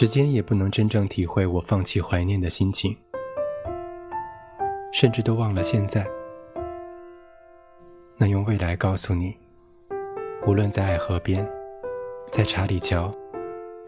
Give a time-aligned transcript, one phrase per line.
[0.00, 2.96] 时间也不能真正体会我放弃怀念的心情，
[4.92, 6.06] 甚至都忘了现在。
[8.16, 9.36] 那用未来告诉你，
[10.46, 11.44] 无论在爱河边，
[12.30, 13.10] 在查理桥，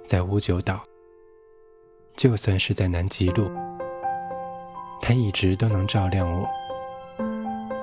[0.04, 0.80] 在乌九岛，
[2.16, 3.48] 就算是在南极路，
[5.00, 6.44] 它一直都能照亮我，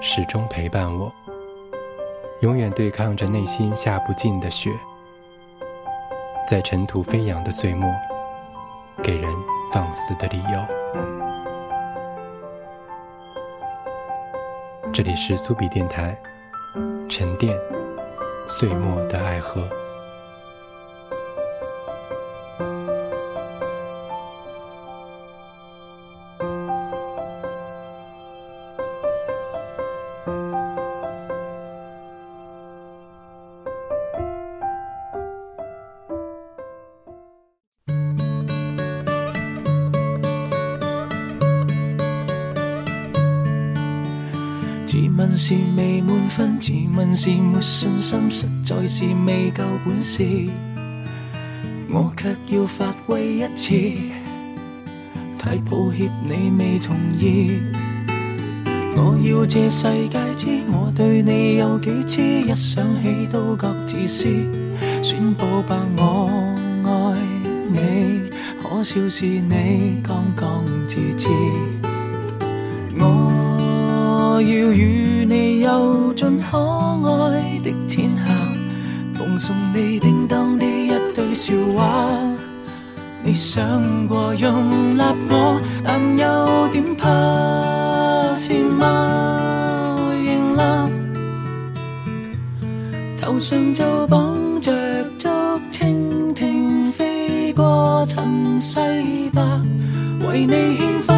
[0.01, 1.09] 始终陪伴我，
[2.41, 4.69] 永远对抗着内心下不尽的雪。
[6.45, 7.89] 在尘土飞扬的岁末，
[9.03, 9.31] 给人
[9.71, 10.65] 放肆的理由。
[14.91, 16.17] 这里是苏比电台，
[17.07, 17.57] 沉淀
[18.47, 19.67] 岁末的爱河。
[48.07, 50.23] 心，实在是未够本事。
[51.89, 53.73] 我却要发威一次，
[55.37, 57.59] 太抱歉你未同意。
[58.95, 64.29] 我要这世界知我对你有几痴，一想起都觉自私。
[65.03, 66.29] 宣布吧，我
[66.85, 67.19] 爱
[67.69, 68.29] 你，
[68.61, 71.27] 可笑是你刚刚自知。
[72.97, 75.06] 我要与。
[75.29, 78.23] 你游进可爱的天下，
[79.13, 82.07] 奉送你叮当的一堆笑话。
[83.25, 87.09] 你想过容纳我，但有点怕，
[88.37, 89.99] 是吗？
[90.23, 90.89] 认啦，
[93.19, 94.71] 头上就绑着
[95.19, 95.27] 竹
[95.73, 98.79] 蜻蜓，飞过尘世
[99.33, 99.61] 吧，
[100.29, 101.16] 为你献花。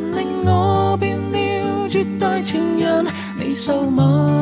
[0.00, 3.06] 令我变了绝代情人
[3.38, 4.34] 你受吗？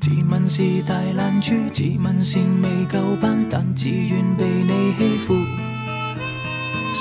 [0.00, 5.34] 自问是大懒猪，自问是未够班，但自愿被你欺负。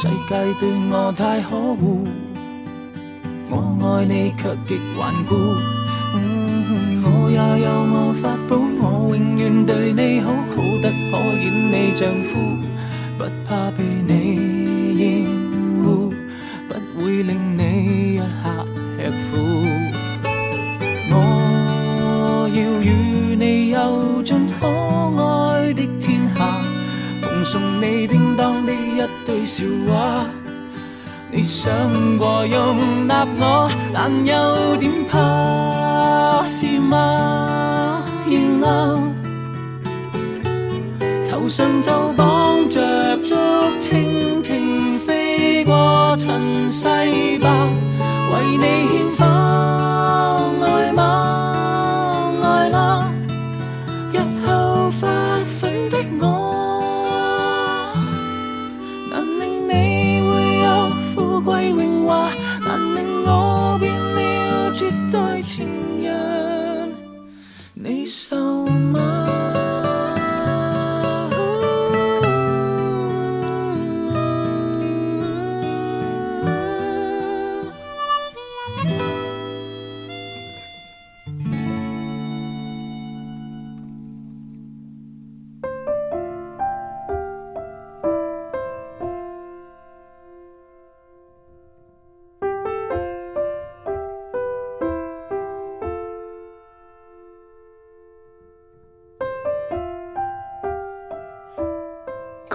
[0.06, 2.06] 世界对我太可恶。
[3.50, 5.34] 我爱你却极顽固，
[7.02, 12.38] 我也有我法宝，我永远对你好，好得可演你丈夫，
[13.18, 15.26] 不怕被你厌
[15.84, 16.14] 恶，
[16.70, 18.24] 不会令你一刻
[19.00, 19.38] 吃苦。
[21.10, 21.14] 我
[22.54, 26.62] 要与你游尽可爱的天下，
[27.22, 28.14] 奉送你的
[29.06, 30.26] 一堆笑话。
[31.32, 31.72] 你想
[32.18, 38.04] 过容纳我，但有点怕，是吗？
[38.28, 39.00] 然后
[41.30, 43.36] 头上就绑着竹
[43.80, 46.86] 蜻蜓，飞过尘世
[47.40, 47.50] 吧，
[48.32, 49.26] 为你献花，
[68.06, 68.45] so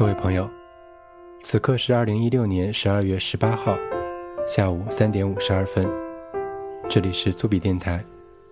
[0.01, 0.49] 各位朋友，
[1.43, 3.77] 此刻是二零一六年十二月十八号
[4.47, 5.87] 下午三点五十二分，
[6.89, 8.03] 这里是苏比电台，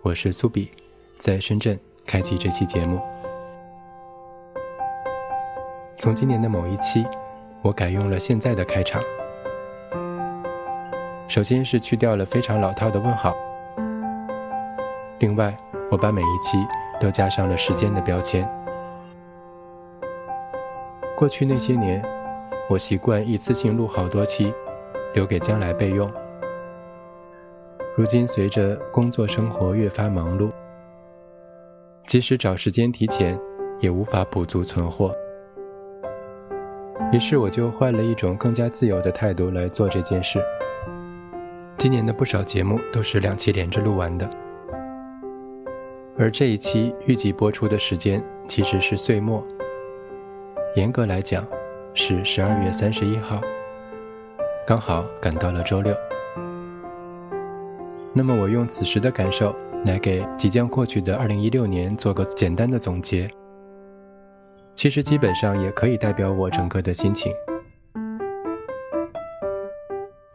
[0.02, 0.70] 我是苏比，
[1.16, 3.00] 在深圳开启这期节目。
[5.98, 7.02] 从今年的某一期，
[7.62, 9.00] 我改用了现在的开场，
[11.28, 13.34] 首先是去掉了非常老套的问号，
[15.18, 15.56] 另外
[15.90, 16.58] 我把每一期
[17.00, 18.46] 都加上了时间的标签。
[21.18, 22.00] 过去那些年，
[22.70, 24.54] 我习惯一次性录好多期，
[25.14, 26.08] 留给将来备用。
[27.96, 30.52] 如今随着工作生活越发忙碌，
[32.06, 33.36] 即使找时间提前，
[33.80, 35.12] 也无法补足存货。
[37.12, 40.38] 于是我就换了一种更加自由的态度来做这件事。
[41.76, 44.30] 今年的不少节目都是两期连着录完的，
[46.16, 49.44] 而这一期预计播出的时间其实是岁末，
[50.74, 51.44] 严格来讲
[51.94, 53.40] 是十二月三十一号，
[54.66, 55.96] 刚好赶到了周六。
[58.14, 59.54] 那么我用此时的感受
[59.84, 63.28] 来给即将过去的二零一六年做个简单的总结。
[64.74, 67.32] 其实基本上也可以代表我整个的心情。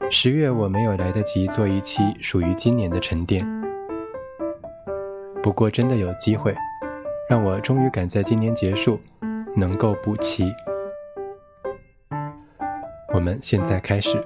[0.09, 3.45] 十月我没有来得及做一期属于今年的沉淀，
[5.41, 6.53] 不过真的有机会，
[7.29, 8.99] 让我终于赶在今年结束，
[9.55, 10.51] 能够补齐。
[13.13, 14.21] 我们现在开始。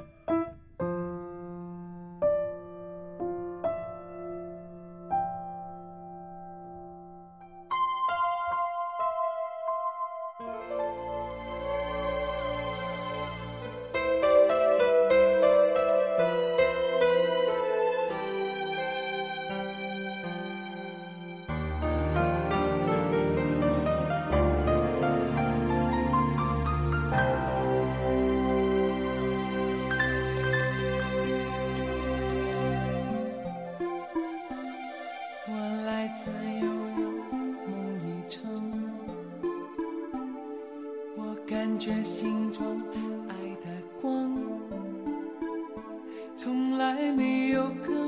[41.80, 42.82] 这心中
[43.30, 43.68] 爱的
[44.02, 44.36] 光，
[46.36, 48.07] 从来没有隔。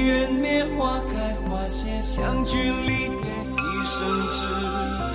[0.00, 3.98] 缘灭，花开花谢，相聚离别，一生
[4.32, 5.09] 只。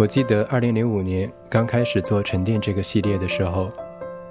[0.00, 3.68] 我记得二零零五年刚开始做沉淀这个系列的时候，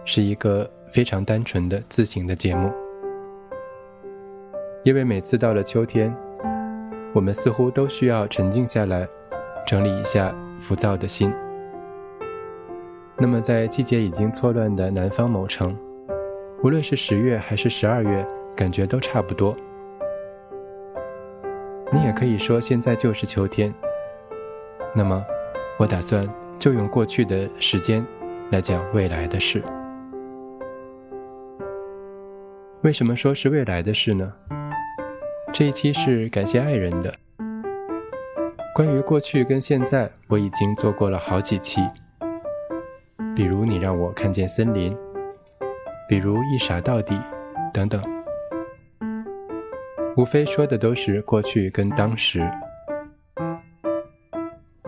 [0.04, 2.74] 是一个非常单纯的自省的节目，
[4.82, 6.12] 因为每次到了秋天，
[7.14, 9.08] 我们似乎都需要沉静下来，
[9.64, 11.32] 整理一下浮躁的心。
[13.16, 15.78] 那么在季节已经错乱的南方某城，
[16.64, 19.56] 无论是十月还是十二月，感觉都差不多。
[21.94, 23.72] 你也可以说现在就是秋天。
[24.96, 25.24] 那么。
[25.80, 26.28] 我打算
[26.60, 28.06] 就用过去的时间
[28.52, 29.64] 来讲未来的事。
[32.82, 34.34] 为什么说是未来的事呢？
[35.54, 37.16] 这一期是感谢爱人的。
[38.76, 41.80] 关于过去跟现在，我已经做过了好几期。
[43.34, 44.94] 比如你让我看见森林，
[46.10, 47.18] 比如一傻到底，
[47.74, 48.04] 等等，
[50.18, 52.46] 无非说的都是过去跟当时。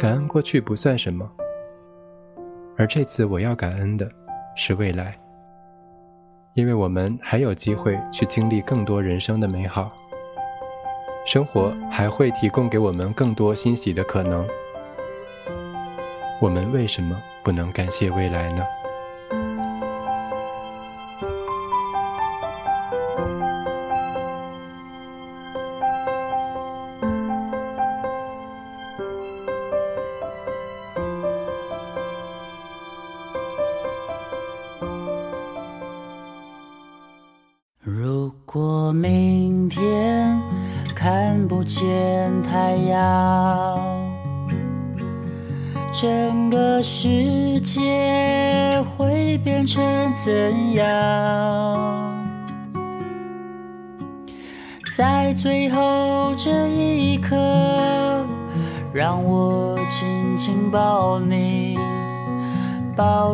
[0.01, 1.29] 感恩过去不算什么，
[2.75, 4.09] 而这次我要感恩的
[4.55, 5.15] 是未来，
[6.55, 9.95] 因为我们还有机会去经历更多人生的美好，
[11.23, 14.43] 生活还会提供给我们更多欣喜的可能，
[16.41, 18.65] 我们为什么不能感谢未来呢？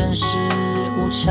[0.00, 0.38] 真是
[0.96, 1.30] 无常，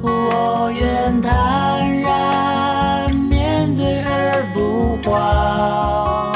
[0.00, 6.32] 我愿坦然面对而不慌。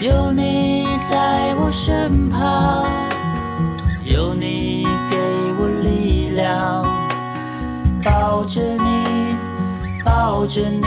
[0.00, 2.84] 有你在我身旁，
[4.04, 5.16] 有你给
[5.58, 6.84] 我力量，
[8.04, 9.34] 抱着你，
[10.04, 10.86] 抱着你，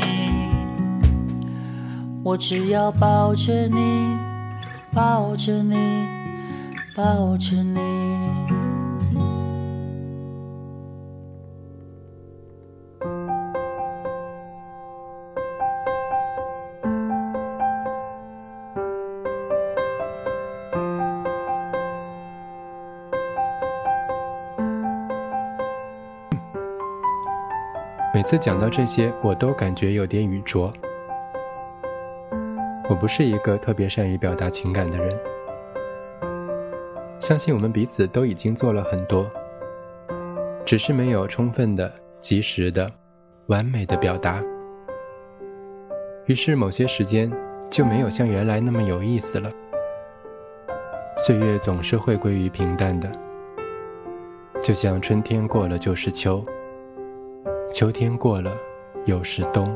[2.23, 4.15] 我只要抱着你，
[4.93, 5.75] 抱着你，
[6.95, 7.79] 抱着你。
[28.13, 30.71] 每次讲到这些，我都感觉有点语拙。
[32.91, 35.17] 我不是一个特别善于表达情感的人，
[37.21, 39.25] 相信我们彼此都已经做了很多，
[40.65, 42.91] 只是没有充分的、及时的、
[43.45, 44.43] 完美的表达。
[46.25, 47.31] 于是某些时间
[47.69, 49.49] 就没有像原来那么有意思了。
[51.17, 53.09] 岁月总是会归于平淡的，
[54.61, 56.43] 就像春天过了就是秋。
[57.71, 58.51] 秋天过了，
[59.05, 59.73] 又是冬。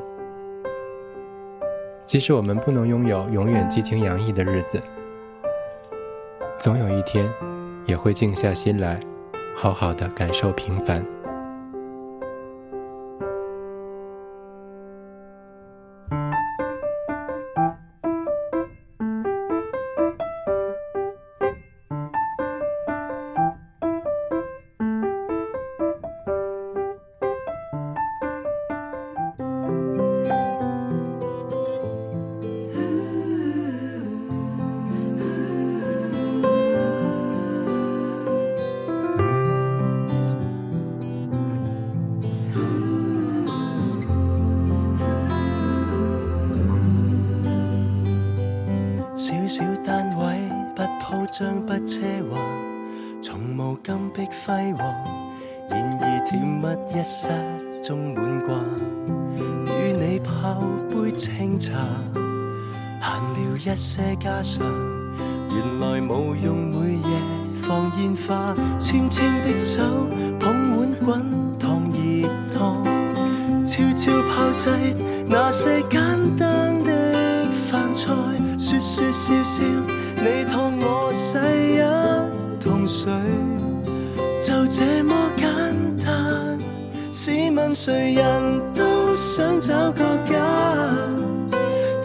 [2.06, 4.82] 即使我们不能拥有永远激情洋溢的日子，
[6.60, 7.30] 总有一天，
[7.86, 9.00] 也会静下心来，
[9.56, 11.15] 好好的感受平凡。
[75.28, 76.02] 那些简
[76.38, 78.12] 单的饭菜。
[78.58, 79.64] 说说笑笑，
[80.16, 81.80] 你托我洗一
[82.64, 83.12] 桶水，
[84.42, 85.48] 就这么简
[86.04, 86.58] 单。
[87.12, 90.34] 试问谁人都想找个家，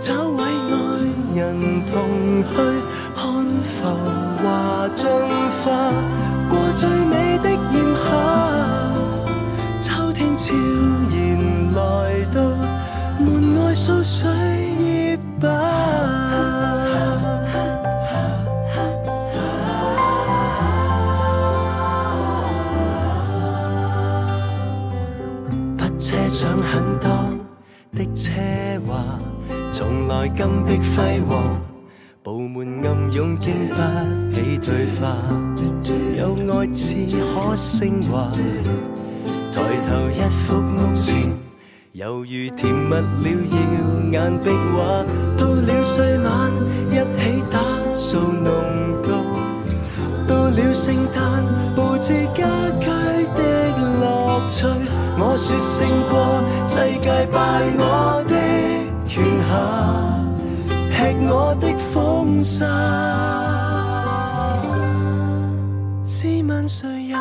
[0.01, 0.75] 找位爱
[1.35, 2.55] 人同去
[3.17, 3.23] 看
[3.63, 3.87] 浮
[4.43, 5.09] 華進
[5.65, 5.93] 化，
[6.49, 7.75] 过最美的炎
[8.05, 8.09] 夏。
[9.83, 10.55] 秋天悄
[11.09, 11.19] 然
[11.75, 11.79] 来
[13.81, 14.29] 到，門外掃水
[14.79, 15.47] 葉吧。
[25.79, 27.09] 不奢想很多
[27.93, 28.31] 的奢
[28.87, 29.19] 华，
[29.73, 31.59] 从来金碧辉煌，
[32.23, 33.75] 布滿暗涌经不
[34.35, 35.01] 起對話，
[36.19, 36.95] 有爱似
[37.35, 38.31] 可升华。
[39.53, 39.57] 抬
[39.89, 41.09] 头一幅屋檐，
[41.95, 43.03] 猶如甜蜜了
[43.51, 43.59] 耀
[44.13, 45.05] 眼壁畫。
[45.37, 46.53] 到了歲晚，
[46.89, 47.59] 一起打
[47.95, 48.53] 掃弄
[49.03, 49.09] 糕。
[50.29, 51.43] 到了聖誕，
[51.75, 52.47] 佈置家
[52.81, 52.87] 居
[53.35, 53.41] 的
[54.01, 54.03] 樂
[54.51, 54.59] 趣。
[55.19, 56.15] 我說勝過
[56.67, 57.35] 世界，敗
[57.77, 57.83] 我
[58.29, 58.35] 的
[59.09, 59.13] 权
[59.49, 59.51] 下，
[60.95, 60.99] 吃
[61.29, 62.59] 我的風沙。
[66.05, 67.19] 試問誰人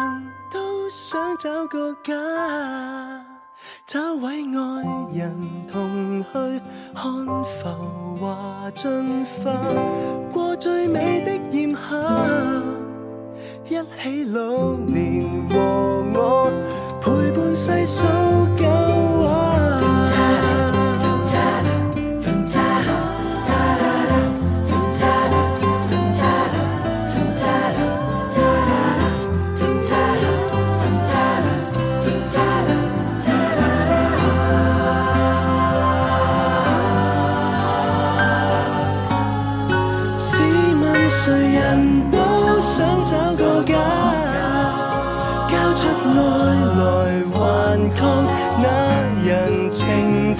[0.51, 2.13] 都想找個家，
[3.91, 5.35] 找位爱人
[5.67, 6.61] 同去
[6.93, 9.51] 看浮华进化，
[10.31, 11.97] 过最美的炎夏，
[13.65, 15.57] 一起老年和
[16.13, 16.51] 我
[17.01, 18.05] 陪伴细数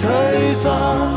[0.00, 1.09] 情退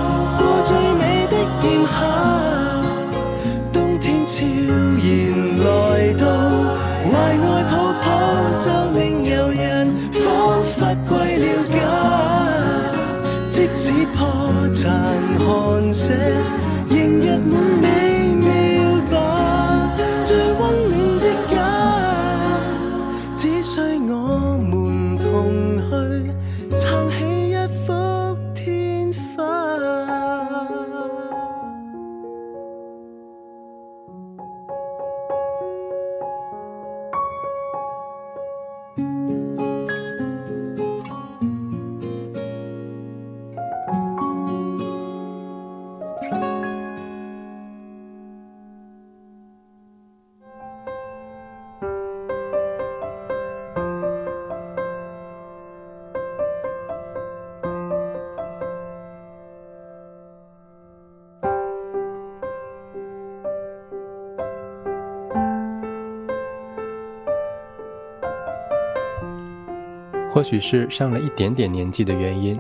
[70.44, 72.60] 或许是上了一点点年纪的原因，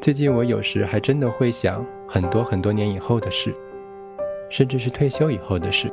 [0.00, 3.54] 最近我有时还真的会想很多很多年以后的事，
[4.50, 5.88] 甚至是退休以后的事。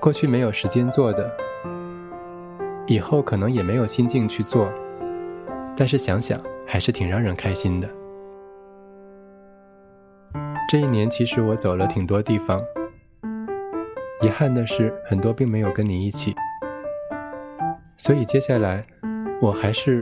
[0.00, 1.30] 过去没有时间做的，
[2.86, 4.72] 以后可能也没有心境去做，
[5.76, 7.88] 但是想想还是挺让人开心的。
[10.70, 12.62] 这一年其实我走了挺多地方，
[14.22, 16.34] 遗憾的是很多并没有跟你一起。
[18.06, 18.84] 所以接下来，
[19.42, 20.00] 我还是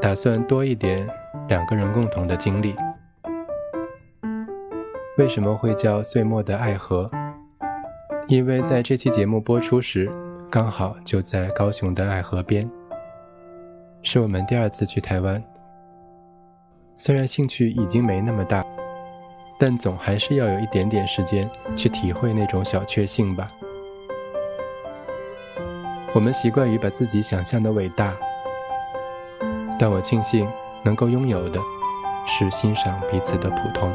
[0.00, 1.06] 打算多一点
[1.46, 2.74] 两个人共同的经历。
[5.18, 7.06] 为什么会叫岁末的爱河？
[8.28, 10.10] 因为在这期节目播出时，
[10.50, 12.66] 刚好就在高雄的爱河边。
[14.02, 15.44] 是我们第二次去台湾，
[16.96, 18.64] 虽然兴趣已经没那么大，
[19.58, 23.52] 但总还是要有一点点时间去体会那种小确幸吧。
[26.14, 28.14] 我们习惯于把自己想象的伟大，
[29.80, 30.48] 但我庆幸
[30.84, 31.58] 能够拥有的，
[32.24, 33.92] 是欣赏彼此的普通。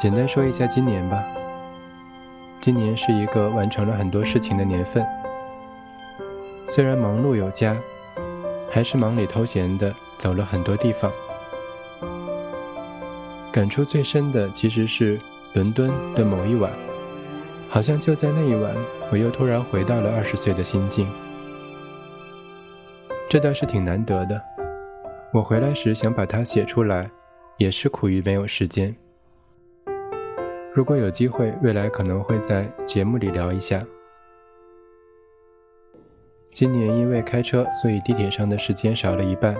[0.00, 1.22] 简单说一下今年吧。
[2.58, 5.06] 今年是一个完成了很多事情的年份，
[6.66, 7.76] 虽然忙碌有加，
[8.70, 11.12] 还是忙里偷闲的走了很多地方。
[13.52, 15.20] 感触最深的其实是
[15.52, 16.72] 伦敦的某一晚，
[17.68, 18.74] 好像就在那一晚，
[19.12, 21.06] 我又突然回到了二十岁的心境。
[23.28, 24.40] 这倒是挺难得的。
[25.30, 27.10] 我回来时想把它写出来，
[27.58, 28.96] 也是苦于没有时间。
[30.72, 33.84] 如果有机会，未来可能会在节目里聊一下。
[36.52, 39.56] 今年因为开车，所以地铁上的时间少了一半，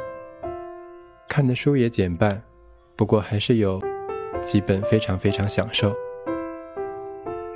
[1.29, 2.41] 看的书也减半，
[2.95, 3.83] 不过还是有
[4.41, 5.93] 几本非常非常享受，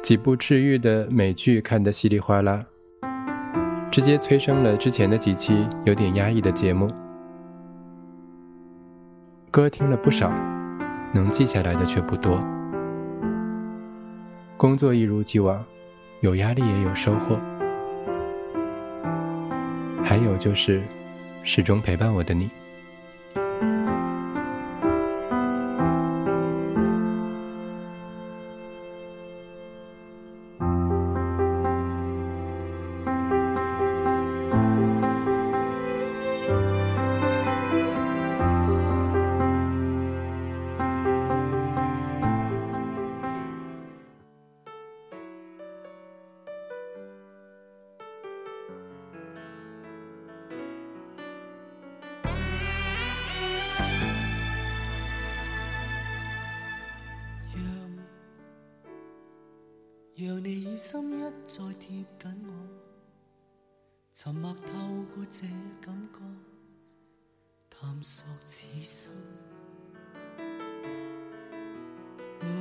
[0.03, 2.67] 几部治愈的美剧看得稀里哗啦，
[3.89, 6.91] 直接催生了之前的几期有点压抑的节目。
[9.53, 10.33] 歌听了不少，
[11.13, 12.54] 能记下来的却不多。
[14.57, 15.65] 工作一如既往，
[16.21, 17.39] 有压力也有收获。
[20.05, 20.81] 还有就是，
[21.43, 22.49] 始终陪伴我的你。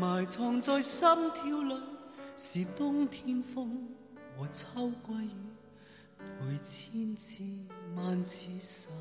[0.04, 1.82] 埋藏在心跳里，
[2.36, 3.88] 是冬天风
[4.38, 5.32] 和秋季雨，
[6.20, 7.42] 陪千次
[7.96, 8.92] 万次愁。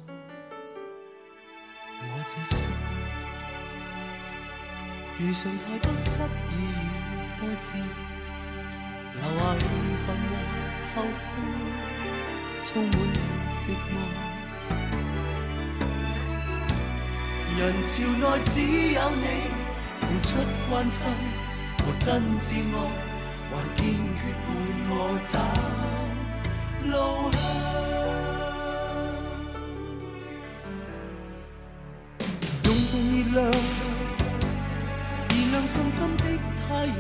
[2.04, 2.70] 我这心
[5.18, 6.10] 遇上太多失
[6.52, 6.86] 意与
[7.40, 7.66] 波折，
[9.14, 9.60] 留下气
[10.06, 10.32] 愤和
[10.94, 11.30] 后悔，
[12.62, 13.18] 充满了
[13.58, 13.60] 寂
[13.90, 13.90] 寞。
[17.58, 18.54] 人潮内只
[18.94, 19.26] 有你
[20.12, 20.36] 付出
[20.68, 21.08] 关心
[21.78, 22.76] 和真挚爱，
[23.50, 23.82] 还坚
[24.18, 24.46] 决伴
[24.90, 24.92] 我
[25.26, 25.38] 走
[26.84, 26.92] 路
[27.32, 27.40] 向。
[32.64, 32.92] 用尽
[33.32, 33.50] 热量，
[35.30, 36.22] 燃亮信心的
[36.58, 36.94] 太阳，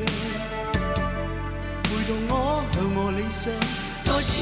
[1.82, 2.32] 陪同我
[2.72, 3.42] 向我理想
[4.04, 4.32] 再次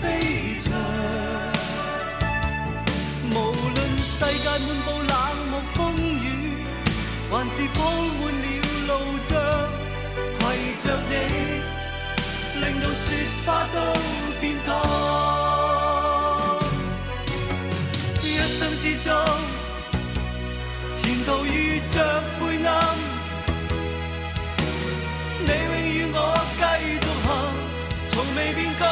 [0.00, 0.04] 飞
[0.60, 0.70] 翔。
[3.32, 3.34] 无
[3.74, 5.12] 论世界满布冷，
[7.30, 7.78] 还是铺
[8.18, 8.46] 满了
[8.88, 8.90] 路
[9.24, 9.30] 障，
[10.40, 10.42] 携
[10.80, 11.12] 着你，
[12.60, 13.06] 令到雪
[13.46, 13.76] 花都
[14.40, 14.68] 变烫。
[18.20, 19.08] 一生之中。
[20.92, 22.68] 前途遇着灰暗，
[25.38, 26.16] 你永与我
[26.58, 26.60] 继
[27.00, 27.28] 续行，
[28.08, 28.82] 从未变改。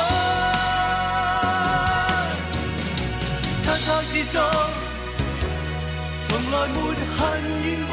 [3.61, 4.37] 漆黑之中，
[6.59, 6.77] 来没
[7.17, 7.19] 恨
[7.63, 7.93] 怨过，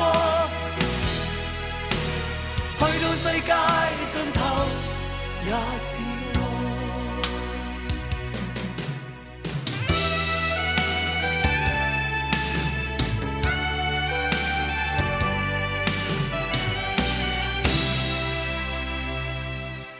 [2.79, 3.49] 去到世界
[4.09, 4.37] 尽头
[5.45, 6.41] 也是爱。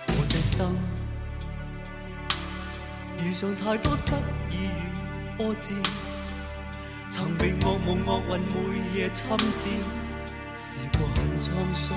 [0.08, 0.10] 我。
[0.28, 0.76] 这生
[3.20, 4.12] 遇上太多失
[4.50, 5.74] 意与波折，
[7.16, 9.48] 曾被噩梦厄运每夜侵占，
[10.54, 11.96] 试过很沧桑。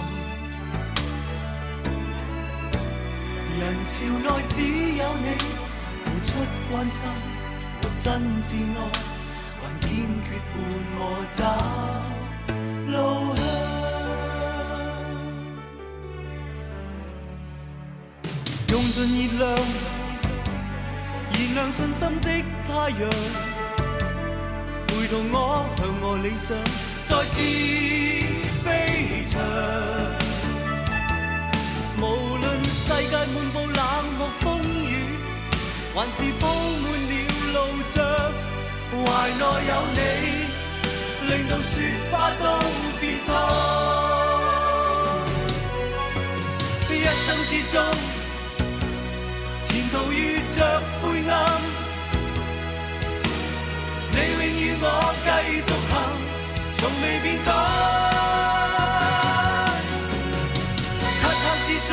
[3.59, 4.63] 人潮内只
[4.95, 5.27] 有你
[6.05, 6.31] 付出
[6.71, 7.11] 关心
[7.83, 8.07] 和真
[8.45, 8.81] 挚爱，
[9.59, 9.91] 还坚
[10.23, 10.57] 决伴
[10.95, 11.03] 我
[11.33, 11.43] 走
[12.87, 12.95] 路
[13.35, 13.43] 向。
[18.69, 18.97] 用尽
[19.37, 19.51] 热量，
[21.33, 22.29] 燃亮信心的
[22.69, 23.03] 太阳，
[25.11, 26.55] 同我向我理想
[27.07, 27.41] 再次
[28.63, 29.41] 飞翔。
[31.97, 32.03] 无
[32.37, 33.81] 论世界满布冷
[34.19, 34.93] 漠风雨，
[35.95, 36.47] 还是铺
[36.83, 37.13] 满了
[37.55, 37.57] 路
[37.91, 37.97] 障，
[38.93, 39.99] 怀内有你，
[41.27, 41.73] 令到雪
[42.11, 42.45] 花都
[43.01, 43.29] 变烫。
[46.91, 47.75] 一生之中。
[49.65, 50.59] 前途遇着
[51.01, 51.33] 灰暗，
[56.89, 57.53] 从未变改。
[61.19, 61.93] 漆黑之中，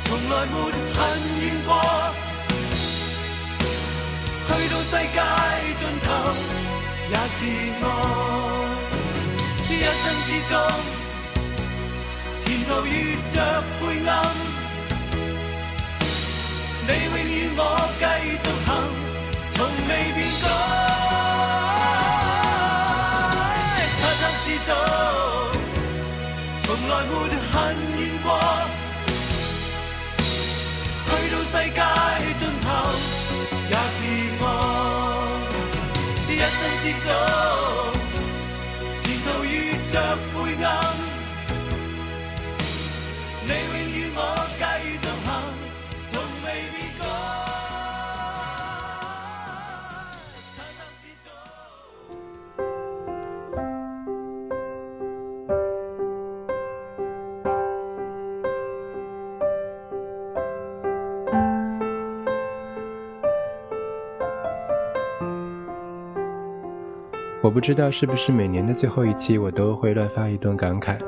[0.00, 0.54] 从来没
[0.92, 0.98] 恨
[1.40, 1.70] 怨过，
[4.48, 5.16] 去到世界
[5.78, 6.04] 尽头
[7.10, 7.38] 也是
[7.80, 7.84] 爱。
[9.68, 10.52] 一生之中，
[12.40, 12.90] 前途遇
[13.30, 13.34] 着
[13.78, 14.10] 灰暗。
[16.88, 17.60] 你永与我
[18.00, 18.02] 继
[18.42, 18.68] 续行，
[19.52, 19.54] 从
[19.86, 21.05] 未变改。
[26.96, 27.54] 从来没恨
[27.98, 28.26] 怨过。
[31.06, 31.80] 去到世界
[32.38, 32.66] 尽头，
[33.68, 33.98] 也是
[34.40, 34.44] 爱。
[36.28, 37.08] 一生之中，
[38.98, 39.54] 前途遇
[39.88, 39.92] 着
[40.32, 40.66] 灰暗，
[43.46, 43.50] 你
[67.46, 70.98] 我不知道是不是每年的最后一期，我都会乱发一顿感慨。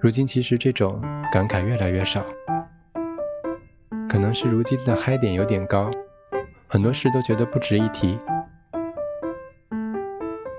[0.00, 1.00] 如今其实这种
[1.30, 2.24] 感慨越来越少，
[4.08, 5.88] 可能是如今的嗨点有点高，
[6.66, 8.18] 很多事都觉得不值一提。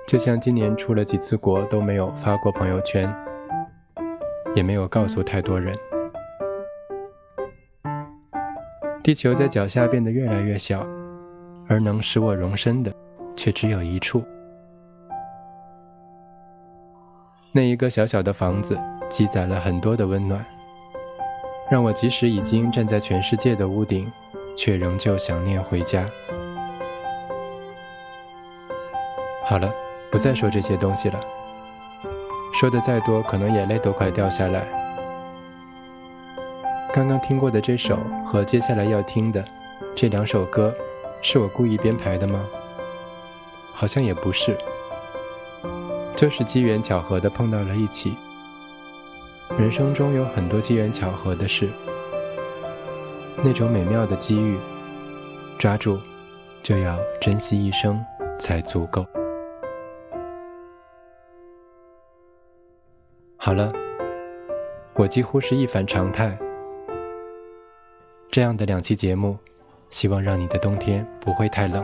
[0.06, 3.14] 就像今年出了几次国都没有发过朋友圈，
[4.54, 5.76] 也没有告诉太多人。
[9.02, 10.88] 地球在脚下变得越来越小，
[11.68, 12.90] 而能使我容身的。
[13.40, 14.22] 却只有一处，
[17.52, 18.78] 那一个小小的房子，
[19.08, 20.44] 积攒了很多的温暖，
[21.70, 24.12] 让我即使已经站在全世界的屋顶，
[24.54, 26.04] 却仍旧想念回家。
[29.46, 29.72] 好了，
[30.10, 31.18] 不再说这些东西了。
[32.52, 34.66] 说的再多，可能眼泪都快掉下来。
[36.92, 39.42] 刚刚听过的这首和接下来要听的
[39.96, 40.74] 这两首歌，
[41.22, 42.44] 是我故意编排的吗？
[43.80, 44.54] 好像也不是，
[46.14, 48.14] 就是机缘巧合的碰到了一起。
[49.58, 51.66] 人生中有很多机缘巧合的事，
[53.42, 54.58] 那种美妙的机遇，
[55.58, 55.98] 抓住
[56.62, 57.98] 就要珍惜一生
[58.38, 59.06] 才足够。
[63.38, 63.72] 好了，
[64.92, 66.38] 我几乎是一反常态。
[68.30, 69.38] 这样的两期节目，
[69.88, 71.82] 希望让你的冬天不会太冷。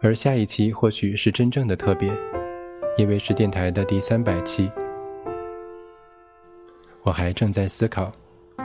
[0.00, 2.12] 而下一期或许是真正的特别。
[2.96, 4.68] 因为是电台的第三百期，
[7.04, 8.10] 我还正在思考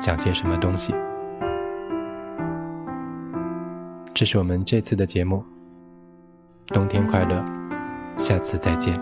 [0.02, 0.92] 讲些什么东西。
[4.12, 5.44] 这是我们这次的节目，
[6.70, 7.46] 冬天快乐，
[8.18, 9.00] 下次再见。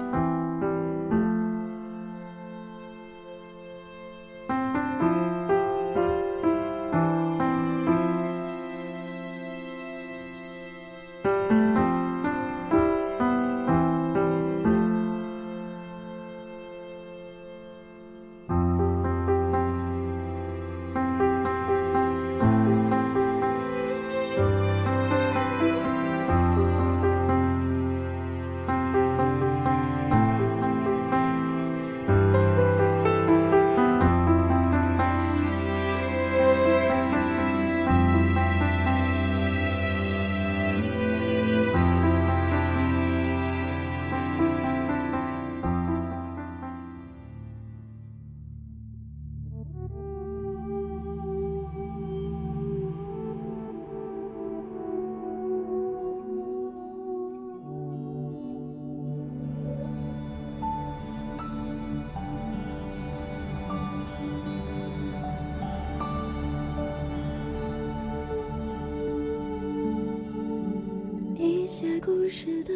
[72.03, 72.73] 故事的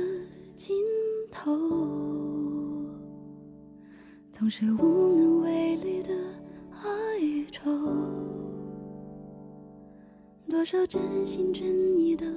[0.56, 0.76] 尽
[1.32, 1.52] 头，
[4.32, 6.14] 总是无能为力的
[6.72, 7.72] 哀愁。
[10.48, 12.28] 多少真心真意的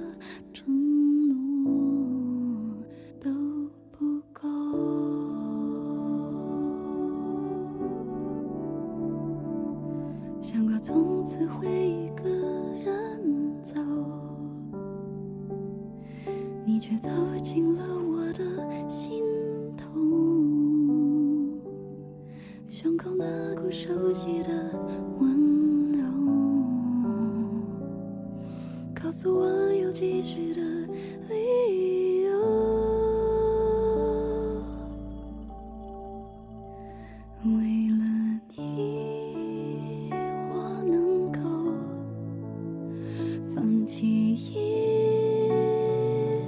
[43.55, 44.35] 放弃一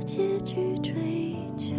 [0.05, 0.31] 切。
[0.43, 0.93] 去追
[1.57, 1.75] 求，